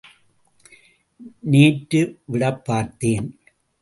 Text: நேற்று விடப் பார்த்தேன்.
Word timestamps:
நேற்று 1.41 2.01
விடப் 2.25 2.65
பார்த்தேன். 2.65 3.27